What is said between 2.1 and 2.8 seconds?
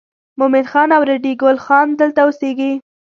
اوسېږي.